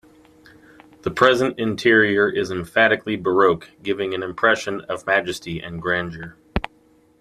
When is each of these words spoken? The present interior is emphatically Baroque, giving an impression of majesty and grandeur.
The 1.03 1.11
present 1.11 1.59
interior 1.59 2.27
is 2.27 2.49
emphatically 2.49 3.17
Baroque, 3.17 3.69
giving 3.83 4.15
an 4.15 4.23
impression 4.23 4.81
of 4.89 5.05
majesty 5.05 5.61
and 5.61 5.79
grandeur. 5.79 6.35